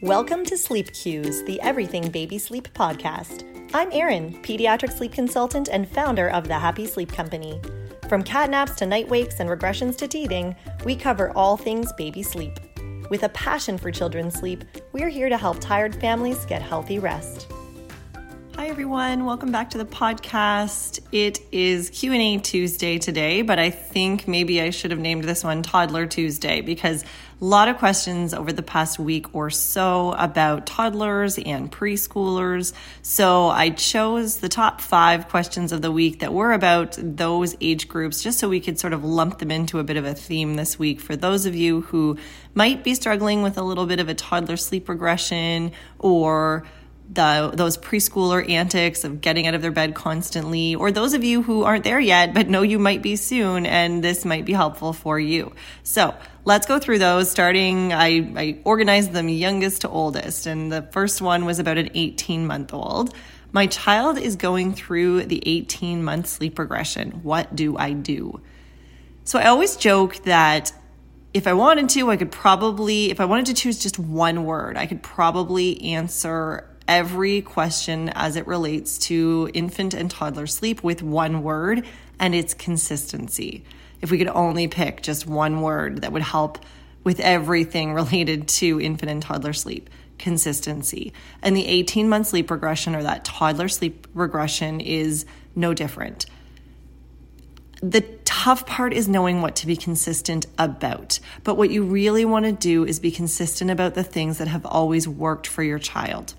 [0.00, 3.42] Welcome to Sleep Cues, the Everything Baby Sleep podcast.
[3.74, 7.60] I'm Erin, pediatric sleep consultant and founder of the Happy Sleep Company.
[8.08, 12.60] From catnaps to night wakes and regressions to teething, we cover all things baby sleep.
[13.10, 14.62] With a passion for children's sleep,
[14.92, 17.52] we're here to help tired families get healthy rest.
[18.78, 21.00] Everyone, welcome back to the podcast.
[21.10, 25.64] It is Q&A Tuesday today, but I think maybe I should have named this one
[25.64, 31.38] Toddler Tuesday because a lot of questions over the past week or so about toddlers
[31.38, 32.72] and preschoolers.
[33.02, 37.88] So I chose the top 5 questions of the week that were about those age
[37.88, 40.54] groups just so we could sort of lump them into a bit of a theme
[40.54, 42.16] this week for those of you who
[42.54, 46.64] might be struggling with a little bit of a toddler sleep regression or
[47.10, 51.42] the those preschooler antics of getting out of their bed constantly, or those of you
[51.42, 54.92] who aren't there yet but know you might be soon, and this might be helpful
[54.92, 55.52] for you.
[55.82, 57.30] So let's go through those.
[57.30, 61.90] Starting, I, I organized them youngest to oldest, and the first one was about an
[61.94, 63.14] 18 month old.
[63.52, 67.20] My child is going through the 18 month sleep regression.
[67.22, 68.40] What do I do?
[69.24, 70.72] So I always joke that
[71.32, 74.76] if I wanted to, I could probably, if I wanted to choose just one word,
[74.76, 81.02] I could probably answer every question as it relates to infant and toddler sleep with
[81.02, 81.84] one word,
[82.18, 83.62] and it's consistency.
[84.00, 86.58] If we could only pick just one word that would help
[87.04, 91.12] with everything related to infant and toddler sleep consistency.
[91.42, 96.26] And the 18 month sleep regression or that toddler sleep regression is no different.
[97.80, 101.20] The tough part is knowing what to be consistent about.
[101.44, 104.66] But what you really want to do is be consistent about the things that have
[104.66, 106.34] always worked for your child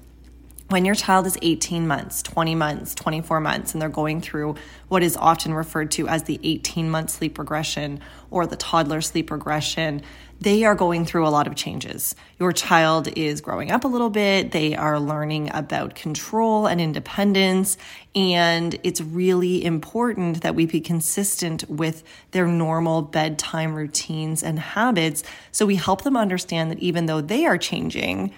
[0.70, 4.56] when your child is 18 months, 20 months, 24 months, and they're going through
[4.88, 9.32] what is often referred to as the 18 month sleep regression or the toddler sleep
[9.32, 10.02] regression,
[10.40, 12.16] they are going through a lot of changes.
[12.40, 14.52] Your child is growing up a little bit.
[14.52, 17.78] They are learning about control and independence.
[18.16, 25.24] And it's really important that we be consistent with their normal bedtime routines and habits.
[25.52, 28.34] So we help them understand that even though they are changing,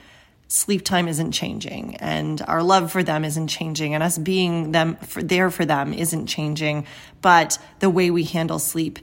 [0.51, 4.97] sleep time isn't changing and our love for them isn't changing and us being them
[4.97, 6.85] for, there for them isn't changing
[7.22, 9.00] but the way we handle sleep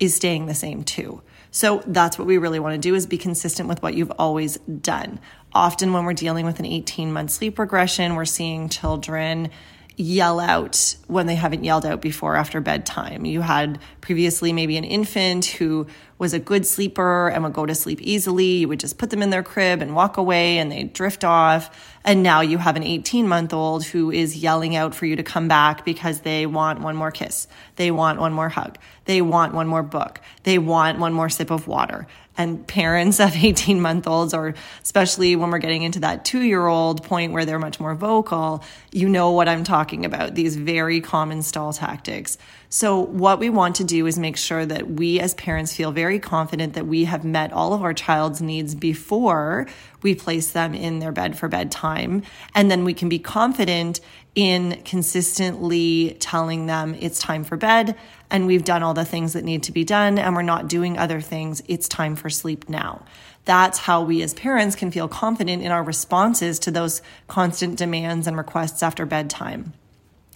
[0.00, 3.18] is staying the same too so that's what we really want to do is be
[3.18, 5.20] consistent with what you've always done
[5.52, 9.50] often when we're dealing with an 18 month sleep regression we're seeing children
[9.98, 13.24] yell out when they haven't yelled out before after bedtime.
[13.24, 17.74] You had previously maybe an infant who was a good sleeper and would go to
[17.74, 18.56] sleep easily.
[18.56, 21.96] You would just put them in their crib and walk away and they drift off.
[22.04, 25.22] And now you have an 18 month old who is yelling out for you to
[25.22, 27.46] come back because they want one more kiss.
[27.76, 28.78] They want one more hug.
[29.04, 30.20] They want one more book.
[30.42, 32.06] They want one more sip of water
[32.38, 36.66] and parents of 18 month olds, or especially when we're getting into that two year
[36.66, 38.62] old point where they're much more vocal,
[38.92, 42.38] you know what I'm talking about, these very common stall tactics.
[42.70, 46.18] So, what we want to do is make sure that we as parents feel very
[46.18, 49.66] confident that we have met all of our child's needs before
[50.02, 52.22] we place them in their bed for bedtime.
[52.54, 54.00] And then we can be confident
[54.34, 57.96] in consistently telling them it's time for bed
[58.30, 60.98] and we've done all the things that need to be done and we're not doing
[60.98, 61.62] other things.
[61.68, 63.04] It's time for sleep now.
[63.46, 68.26] That's how we as parents can feel confident in our responses to those constant demands
[68.26, 69.72] and requests after bedtime.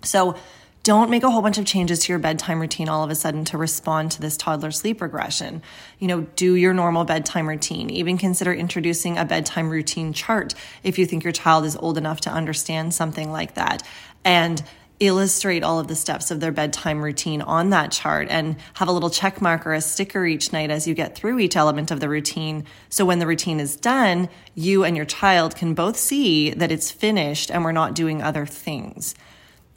[0.03, 0.34] So,
[0.82, 3.44] don't make a whole bunch of changes to your bedtime routine all of a sudden
[3.44, 5.62] to respond to this toddler sleep regression.
[6.00, 7.88] You know, do your normal bedtime routine.
[7.88, 12.22] Even consider introducing a bedtime routine chart if you think your child is old enough
[12.22, 13.84] to understand something like that.
[14.25, 14.62] And
[14.98, 18.93] illustrate all of the steps of their bedtime routine on that chart and have a
[18.93, 21.99] little check mark or a sticker each night as you get through each element of
[21.99, 22.64] the routine.
[22.88, 26.93] So when the routine is done, you and your child can both see that it's
[26.93, 29.14] finished and we're not doing other things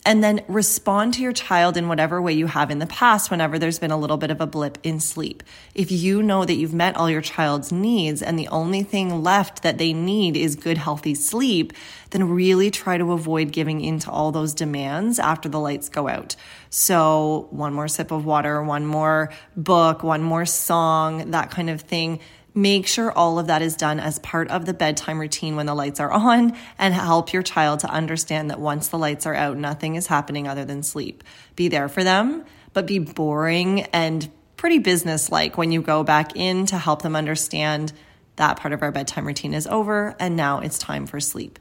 [0.05, 3.57] and then respond to your child in whatever way you have in the past whenever
[3.57, 5.41] there's been a little bit of a blip in sleep.
[5.73, 9.63] If you know that you've met all your child's needs and the only thing left
[9.63, 11.73] that they need is good, healthy sleep,
[12.11, 16.07] then really try to avoid giving in to all those demands after the lights go
[16.07, 16.35] out.
[16.69, 21.81] So one more sip of water, one more book, one more song, that kind of
[21.81, 22.19] thing
[22.57, 25.75] Make sure all of that is done as part of the bedtime routine when the
[25.75, 29.57] lights are on and help your child to understand that once the lights are out,
[29.57, 31.21] nothing is happening other than sleep.
[31.57, 36.65] Be there for them, but be boring and pretty business-like when you go back in
[36.67, 37.91] to help them understand
[38.37, 41.59] that part of our bedtime routine is over and now it's time for sleep.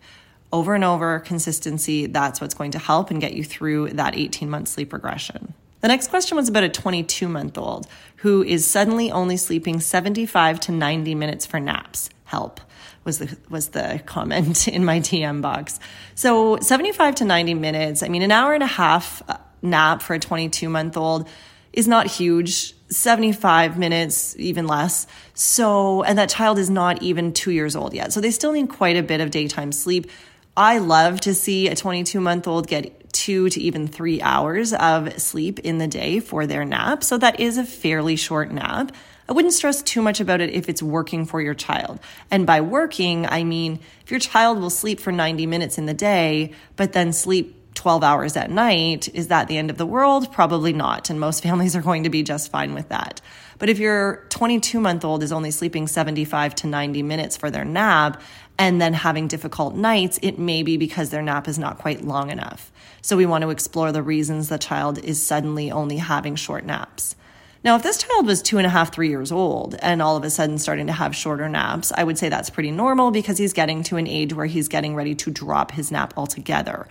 [0.53, 4.49] Over and over, consistency, that's what's going to help and get you through that 18
[4.49, 5.55] month sleep regression.
[5.85, 7.87] The next question was about a 22 month old
[8.17, 12.09] who is suddenly only sleeping 75 to 90 minutes for naps.
[12.25, 12.59] Help
[13.05, 15.79] was the was the comment in my DM box.
[16.15, 18.03] So 75 to 90 minutes.
[18.03, 21.29] I mean, an hour and a half uh, nap for a 22 month old
[21.75, 22.73] is not huge.
[22.89, 25.07] 75 minutes, even less.
[25.35, 28.11] So, and that child is not even two years old yet.
[28.11, 30.11] So they still need quite a bit of daytime sleep.
[30.57, 35.21] I love to see a 22 month old get two to even three hours of
[35.21, 37.03] sleep in the day for their nap.
[37.03, 38.93] So that is a fairly short nap.
[39.27, 41.99] I wouldn't stress too much about it if it's working for your child.
[42.31, 45.95] And by working, I mean if your child will sleep for 90 minutes in the
[45.95, 50.33] day, but then sleep 12 hours at night, is that the end of the world?
[50.33, 51.11] Probably not.
[51.11, 53.21] And most families are going to be just fine with that.
[53.59, 57.65] But if your 22 month old is only sleeping 75 to 90 minutes for their
[57.65, 58.21] nap
[58.59, 62.31] and then having difficult nights, it may be because their nap is not quite long
[62.31, 62.73] enough.
[63.03, 67.17] So we want to explore the reasons the child is suddenly only having short naps.
[67.65, 70.25] Now, if this child was two and a half, three years old and all of
[70.25, 73.55] a sudden starting to have shorter naps, I would say that's pretty normal because he's
[73.55, 76.87] getting to an age where he's getting ready to drop his nap altogether.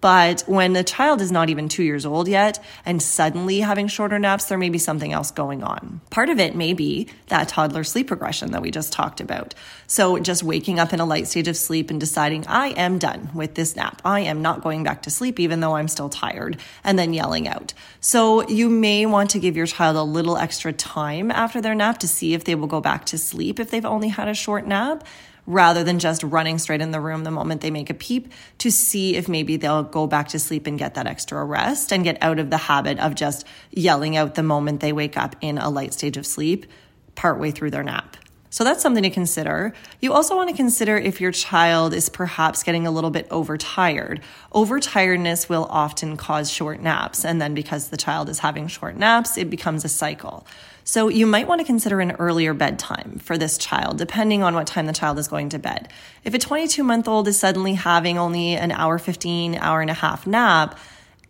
[0.00, 4.18] But when a child is not even two years old yet and suddenly having shorter
[4.18, 6.00] naps, there may be something else going on.
[6.10, 9.54] Part of it may be that toddler sleep regression that we just talked about.
[9.86, 13.30] So just waking up in a light stage of sleep and deciding, I am done
[13.34, 14.00] with this nap.
[14.04, 17.48] I am not going back to sleep, even though I'm still tired, and then yelling
[17.48, 17.74] out.
[18.00, 21.98] So you may want to give your child a little extra time after their nap
[21.98, 24.66] to see if they will go back to sleep if they've only had a short
[24.66, 25.04] nap
[25.48, 28.70] rather than just running straight in the room the moment they make a peep to
[28.70, 32.22] see if maybe they'll go back to sleep and get that extra rest and get
[32.22, 35.70] out of the habit of just yelling out the moment they wake up in a
[35.70, 36.66] light stage of sleep
[37.14, 38.18] partway through their nap.
[38.50, 39.74] So that's something to consider.
[40.00, 44.20] You also want to consider if your child is perhaps getting a little bit overtired.
[44.52, 47.24] Overtiredness will often cause short naps.
[47.24, 50.46] And then because the child is having short naps, it becomes a cycle.
[50.84, 54.66] So you might want to consider an earlier bedtime for this child, depending on what
[54.66, 55.88] time the child is going to bed.
[56.24, 59.94] If a 22 month old is suddenly having only an hour 15, hour and a
[59.94, 60.78] half nap,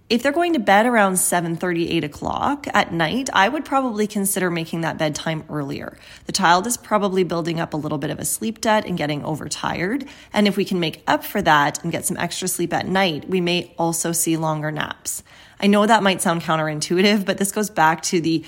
[0.08, 4.50] if they're going to bed around 7:30, 8 o'clock at night, I would probably consider
[4.50, 5.98] making that bedtime earlier.
[6.24, 9.22] The child is probably building up a little bit of a sleep debt and getting
[9.22, 10.06] overtired.
[10.32, 13.28] And if we can make up for that and get some extra sleep at night,
[13.28, 15.22] we may also see longer naps.
[15.60, 18.44] I know that might sound counterintuitive, but this goes back to the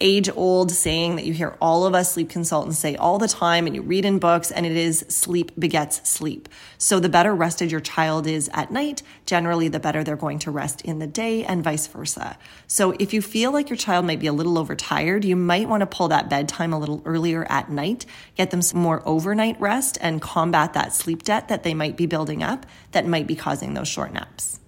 [0.00, 3.66] age old saying that you hear all of us sleep consultants say all the time
[3.66, 6.48] and you read in books, and it is sleep begets sleep.
[6.78, 10.50] So the better rested your child is at night, generally the better they're going to
[10.50, 12.36] rest in the day and vice versa.
[12.66, 15.82] So if you feel like your child might be a little overtired, you might want
[15.82, 18.06] to pull that bedtime a little earlier at night,
[18.36, 22.06] get them some more overnight rest and combat that sleep debt that they might be
[22.06, 24.58] building up that might be causing those short naps.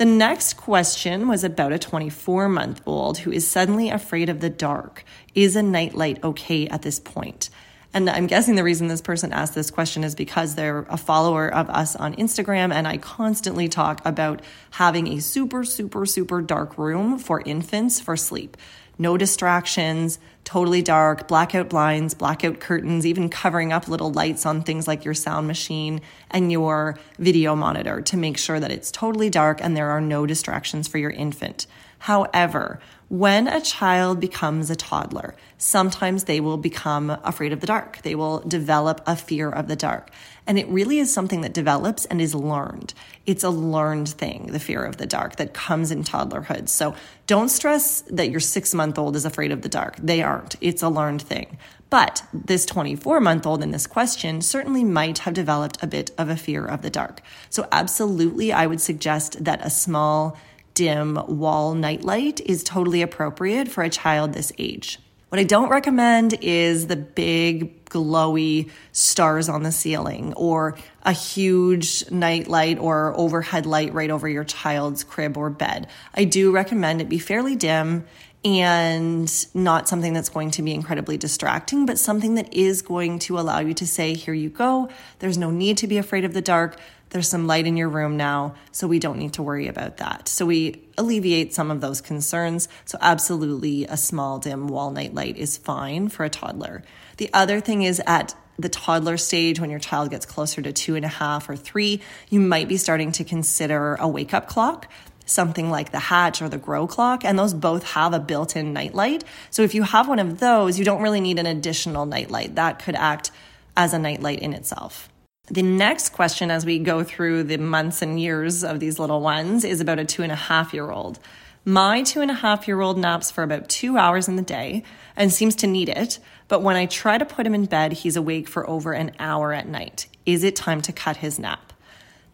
[0.00, 4.48] The next question was about a 24 month old who is suddenly afraid of the
[4.48, 5.04] dark.
[5.34, 7.50] Is a nightlight okay at this point?
[7.92, 11.52] And I'm guessing the reason this person asked this question is because they're a follower
[11.52, 16.78] of us on Instagram, and I constantly talk about having a super, super, super dark
[16.78, 18.56] room for infants for sleep
[19.00, 20.18] no distractions,
[20.50, 25.14] totally dark, blackout blinds, blackout curtains, even covering up little lights on things like your
[25.14, 29.90] sound machine and your video monitor to make sure that it's totally dark and there
[29.90, 31.68] are no distractions for your infant.
[32.00, 32.80] However,
[33.10, 38.00] when a child becomes a toddler, sometimes they will become afraid of the dark.
[38.02, 40.10] They will develop a fear of the dark.
[40.46, 42.94] And it really is something that develops and is learned.
[43.26, 46.68] It's a learned thing, the fear of the dark that comes in toddlerhood.
[46.68, 46.94] So
[47.26, 49.96] don't stress that your six month old is afraid of the dark.
[49.96, 50.54] They aren't.
[50.60, 51.58] It's a learned thing.
[51.90, 56.28] But this 24 month old in this question certainly might have developed a bit of
[56.28, 57.22] a fear of the dark.
[57.48, 60.36] So, absolutely, I would suggest that a small
[60.80, 64.98] dim wall nightlight is totally appropriate for a child this age.
[65.28, 72.10] What I don't recommend is the big glowy stars on the ceiling or a huge
[72.10, 75.86] nightlight or overhead light right over your child's crib or bed.
[76.14, 78.06] I do recommend it be fairly dim
[78.42, 83.38] and not something that's going to be incredibly distracting, but something that is going to
[83.38, 84.88] allow you to say, Here you go.
[85.18, 86.80] There's no need to be afraid of the dark.
[87.10, 90.28] There's some light in your room now, so we don't need to worry about that.
[90.28, 92.68] So we alleviate some of those concerns.
[92.84, 96.82] So, absolutely, a small, dim wall night light is fine for a toddler.
[97.16, 100.94] The other thing is at the toddler stage, when your child gets closer to two
[100.94, 104.88] and a half or three, you might be starting to consider a wake up clock
[105.30, 108.72] something like the Hatch or the Grow clock, and those both have a built in
[108.72, 109.24] nightlight.
[109.50, 112.56] So if you have one of those, you don't really need an additional nightlight.
[112.56, 113.30] That could act
[113.76, 115.09] as a nightlight in itself.
[115.50, 119.64] The next question, as we go through the months and years of these little ones,
[119.64, 121.18] is about a two and a half year old.
[121.64, 124.84] My two and a half year old naps for about two hours in the day
[125.16, 128.14] and seems to need it, but when I try to put him in bed, he's
[128.14, 130.06] awake for over an hour at night.
[130.24, 131.72] Is it time to cut his nap?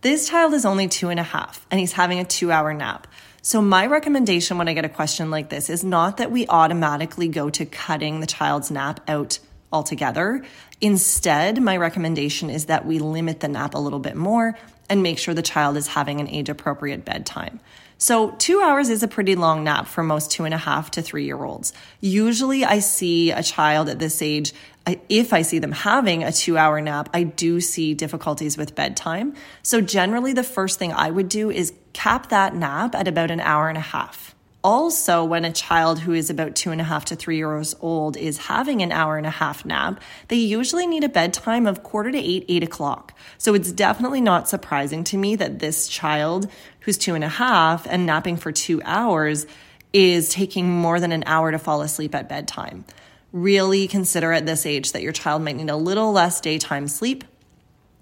[0.02, 3.06] This child is only two and a half and he's having a two hour nap.
[3.40, 7.28] So, my recommendation when I get a question like this is not that we automatically
[7.28, 9.38] go to cutting the child's nap out
[9.72, 10.44] altogether.
[10.80, 14.56] Instead, my recommendation is that we limit the nap a little bit more
[14.88, 17.60] and make sure the child is having an age appropriate bedtime.
[17.98, 21.02] So, two hours is a pretty long nap for most two and a half to
[21.02, 21.72] three year olds.
[22.00, 24.52] Usually, I see a child at this age,
[25.08, 29.34] if I see them having a two hour nap, I do see difficulties with bedtime.
[29.62, 33.40] So, generally, the first thing I would do is cap that nap at about an
[33.40, 34.35] hour and a half
[34.66, 38.16] also, when a child who is about two and a half to three years old
[38.16, 42.10] is having an hour and a half nap, they usually need a bedtime of quarter
[42.10, 43.16] to eight, eight o'clock.
[43.38, 47.86] So it's definitely not surprising to me that this child who's two and a half
[47.86, 49.46] and napping for two hours
[49.92, 52.84] is taking more than an hour to fall asleep at bedtime.
[53.30, 57.22] Really consider at this age that your child might need a little less daytime sleep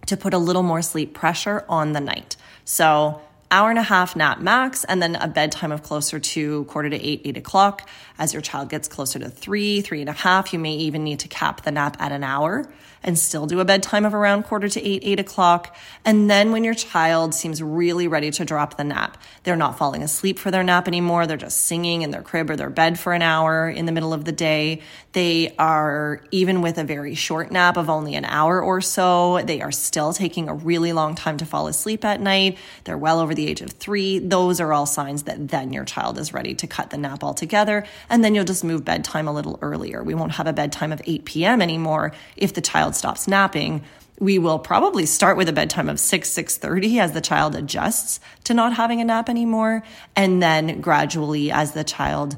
[0.07, 2.39] to put a little more sleep pressure on the night.
[2.65, 3.21] So
[3.55, 6.97] hour and a half nap max, and then a bedtime of closer to quarter to
[6.97, 7.89] eight, eight o'clock.
[8.19, 11.21] As your child gets closer to three, three and a half, you may even need
[11.21, 12.69] to cap the nap at an hour
[13.05, 15.77] and still do a bedtime of around quarter to eight, eight o'clock.
[16.05, 20.03] And then when your child seems really ready to drop the nap, they're not falling
[20.03, 21.27] asleep for their nap anymore.
[21.27, 24.15] They're just singing in their crib or their bed for an hour in the middle
[24.15, 24.81] of the day.
[25.13, 29.61] They are, even with a very short nap of only an hour or so, they
[29.61, 32.59] are still taking a really long time to fall asleep at night.
[32.85, 34.19] They're well over the age of three.
[34.19, 37.87] Those are all signs that then your child is ready to cut the nap altogether.
[38.09, 40.03] And then you'll just move bedtime a little earlier.
[40.03, 41.61] We won't have a bedtime of 8 p.m.
[41.61, 43.83] anymore if the child child stops napping,
[44.21, 48.55] we will probably start with a bedtime of 6 6:30 as the child adjusts to
[48.55, 49.83] not having a nap anymore
[50.15, 52.37] and then gradually as the child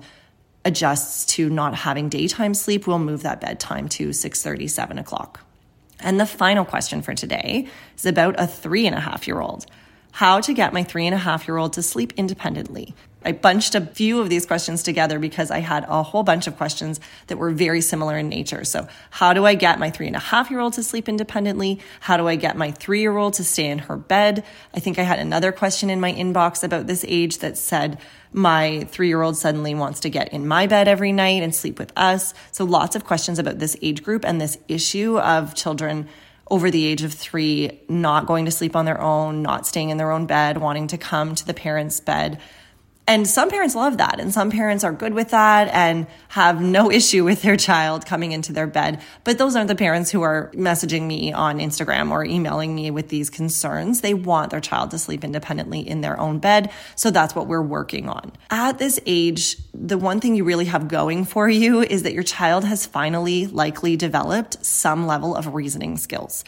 [0.65, 5.41] adjusts to not having daytime sleep we'll move that bedtime to 6:30 7 o'clock.
[6.01, 9.67] And the final question for today is about a three and a half year old.
[10.13, 12.95] How to get my three and a half year old to sleep independently
[13.27, 16.57] I bunched a few of these questions together because I had a whole bunch of
[16.57, 18.63] questions that were very similar in nature.
[18.63, 21.81] So, how do I get my three and a half year old to sleep independently?
[21.99, 24.45] How do I get my three year old to stay in her bed?
[24.73, 27.99] I think I had another question in my inbox about this age that said,
[28.33, 31.81] my three year old suddenly wants to get in my bed every night and sleep
[31.81, 32.33] with us.
[32.53, 36.09] So, lots of questions about this age group and this issue of children
[36.49, 39.97] over the age of three not going to sleep on their own, not staying in
[39.97, 42.39] their own bed, wanting to come to the parents' bed.
[43.09, 46.91] And some parents love that, and some parents are good with that and have no
[47.01, 49.01] issue with their child coming into their bed.
[49.23, 53.09] But those aren't the parents who are messaging me on Instagram or emailing me with
[53.09, 54.01] these concerns.
[54.01, 56.73] They want their child to sleep independently in their own bed.
[56.97, 58.33] So that's what we're working on.
[58.51, 62.25] At this age, the one thing you really have going for you is that your
[62.25, 66.45] child has finally likely developed some level of reasoning skills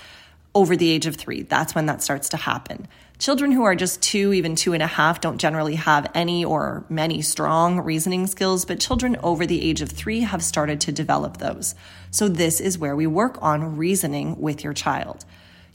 [0.59, 1.43] over the age of three.
[1.43, 2.89] That's when that starts to happen.
[3.21, 6.85] Children who are just two, even two and a half, don't generally have any or
[6.89, 11.37] many strong reasoning skills, but children over the age of three have started to develop
[11.37, 11.77] those.
[12.11, 15.25] So, this is where we work on reasoning with your child.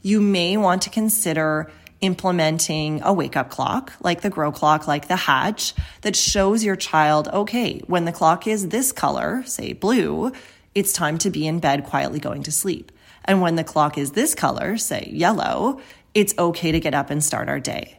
[0.02, 1.70] You may want to consider
[2.02, 5.72] implementing a wake up clock, like the grow clock, like the hatch,
[6.02, 10.30] that shows your child, okay, when the clock is this color, say blue,
[10.74, 12.92] it's time to be in bed quietly going to sleep.
[13.24, 15.80] And when the clock is this color, say yellow,
[16.14, 17.98] it's okay to get up and start our day.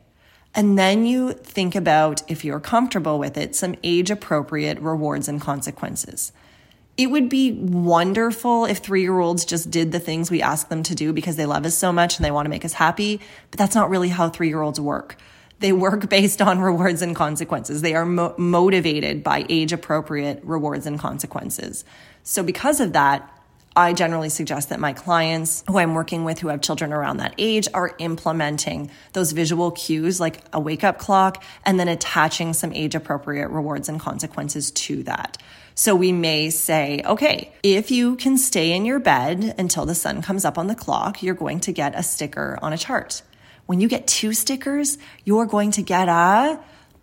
[0.54, 5.42] And then you think about, if you're comfortable with it, some age appropriate rewards and
[5.42, 6.32] consequences.
[6.98, 10.82] It would be wonderful if three year olds just did the things we ask them
[10.84, 13.20] to do because they love us so much and they want to make us happy.
[13.52, 15.18] But that's not really how three year olds work.
[15.60, 17.82] They work based on rewards and consequences.
[17.82, 21.84] They are mo- motivated by age appropriate rewards and consequences.
[22.24, 23.30] So, because of that,
[23.76, 27.36] I generally suggest that my clients who I'm working with who have children around that
[27.38, 32.72] age are implementing those visual cues like a wake up clock and then attaching some
[32.72, 35.38] age appropriate rewards and consequences to that.
[35.74, 40.22] So we may say, okay, if you can stay in your bed until the sun
[40.22, 43.24] comes up on the clock, you're going to get a sticker on a chart.
[43.66, 46.60] When you get two stickers, you're going to get a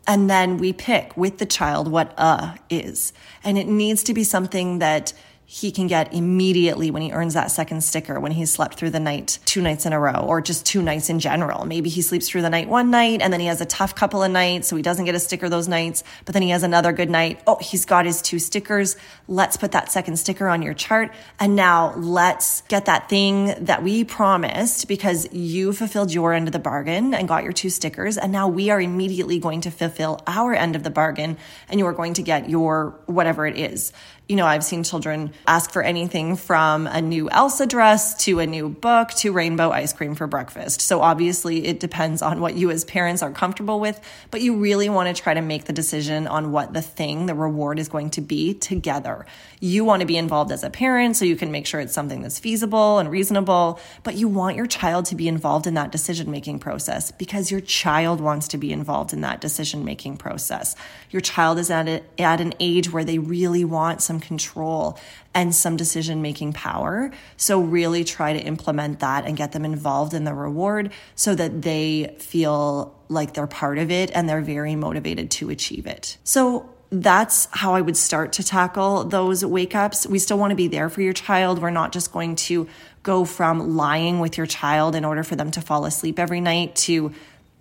[0.07, 3.13] and then we pick with the child what a is.
[3.45, 5.13] And it needs to be something that
[5.55, 8.99] he can get immediately when he earns that second sticker when he's slept through the
[8.99, 11.67] night two nights in a row or just two nights in general.
[11.67, 14.23] Maybe he sleeps through the night one night and then he has a tough couple
[14.23, 16.91] of nights, so he doesn't get a sticker those nights, but then he has another
[16.93, 17.43] good night.
[17.47, 18.97] Oh, he's got his two stickers.
[19.29, 21.13] Let's put that second sticker on your chart.
[21.39, 26.53] And now let's get that thing that we promised because you fulfilled your end of
[26.53, 28.17] the bargain and got your two stickers.
[28.17, 31.37] And now we are immediately going to fulfill our end of the bargain
[31.69, 33.93] and you are going to get your whatever it is
[34.33, 38.47] you know, I've seen children ask for anything from a new Elsa dress to a
[38.47, 40.81] new book to rainbow ice cream for breakfast.
[40.81, 44.89] So obviously it depends on what you as parents are comfortable with, but you really
[44.89, 48.09] want to try to make the decision on what the thing, the reward is going
[48.09, 49.27] to be together.
[49.61, 52.23] You want to be involved as a parent so you can make sure it's something
[52.23, 56.31] that's feasible and reasonable, but you want your child to be involved in that decision
[56.31, 60.75] making process because your child wants to be involved in that decision making process.
[61.11, 64.99] Your child is at, a, at an age where they really want some control
[65.35, 67.11] and some decision making power.
[67.37, 71.61] So, really try to implement that and get them involved in the reward so that
[71.61, 76.17] they feel like they're part of it and they're very motivated to achieve it.
[76.25, 80.07] So, that's how I would start to tackle those wake ups.
[80.07, 81.59] We still want to be there for your child.
[81.59, 82.69] We're not just going to
[83.03, 86.77] go from lying with your child in order for them to fall asleep every night
[86.77, 87.13] to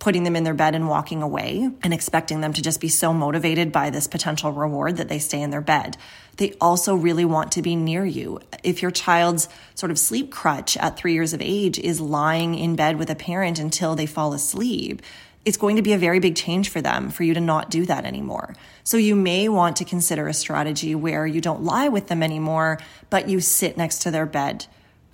[0.01, 3.13] putting them in their bed and walking away and expecting them to just be so
[3.13, 5.96] motivated by this potential reward that they stay in their bed.
[6.38, 8.39] They also really want to be near you.
[8.63, 12.75] If your child's sort of sleep crutch at three years of age is lying in
[12.75, 15.03] bed with a parent until they fall asleep,
[15.46, 17.86] it's going to be a very big change for them for you to not do
[17.86, 18.55] that anymore.
[18.84, 22.79] So you may want to consider a strategy where you don't lie with them anymore,
[23.12, 24.65] but you sit next to their bed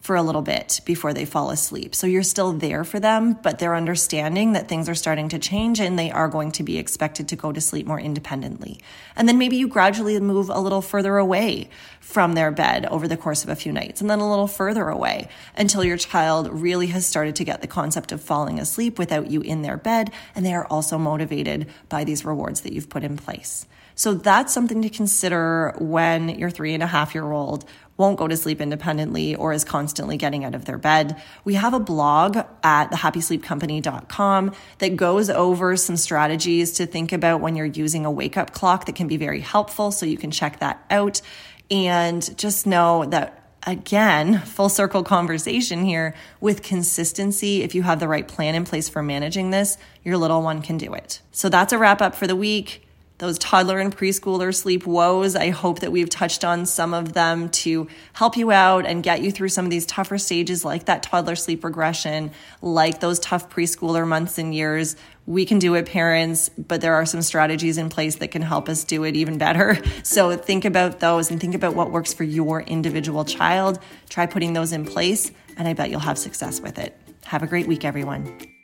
[0.07, 1.93] for a little bit before they fall asleep.
[1.93, 5.81] So you're still there for them, but they're understanding that things are starting to change
[5.81, 8.79] and they are going to be expected to go to sleep more independently.
[9.17, 13.17] And then maybe you gradually move a little further away from their bed over the
[13.17, 16.87] course of a few nights and then a little further away until your child really
[16.87, 20.45] has started to get the concept of falling asleep without you in their bed and
[20.45, 23.65] they are also motivated by these rewards that you've put in place.
[23.97, 27.65] So that's something to consider when your three and a half year old
[27.98, 31.22] won't go to sleep independently or is constantly getting out of their bed.
[31.44, 37.56] We have a blog at thehappysleepcompany.com that goes over some strategies to think about when
[37.56, 39.92] you're using a wake up clock that can be very helpful.
[39.92, 41.22] So you can check that out
[41.70, 47.63] and just know that again, full circle conversation here with consistency.
[47.63, 50.77] If you have the right plan in place for managing this, your little one can
[50.77, 51.22] do it.
[51.31, 52.86] So that's a wrap up for the week
[53.18, 55.36] those toddler and preschooler sleep woes.
[55.36, 59.22] I hope that we've touched on some of them to help you out and get
[59.22, 63.50] you through some of these tougher stages, like that toddler sleep regression, like those tough
[63.50, 64.96] preschooler months and years.
[65.25, 68.70] We can do it, parents, but there are some strategies in place that can help
[68.70, 69.77] us do it even better.
[70.03, 73.80] So think about those and think about what works for your individual child.
[74.10, 76.98] Try putting those in place, and I bet you'll have success with it.
[77.25, 78.56] Have a great week, everyone.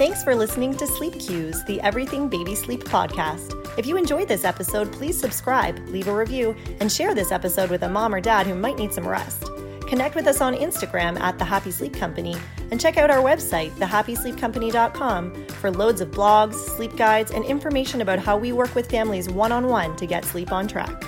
[0.00, 3.54] Thanks for listening to Sleep Cues, the Everything Baby Sleep podcast.
[3.76, 7.82] If you enjoyed this episode, please subscribe, leave a review, and share this episode with
[7.82, 9.44] a mom or dad who might need some rest.
[9.86, 12.34] Connect with us on Instagram at The Happy Sleep Company
[12.70, 18.20] and check out our website, thehappysleepcompany.com, for loads of blogs, sleep guides, and information about
[18.20, 21.04] how we work with families one on one to get sleep on track.